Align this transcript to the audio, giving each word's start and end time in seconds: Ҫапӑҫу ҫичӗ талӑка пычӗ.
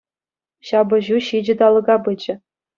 Ҫапӑҫу 0.69 1.19
ҫичӗ 1.27 1.53
талӑка 1.63 1.95
пычӗ. 2.09 2.33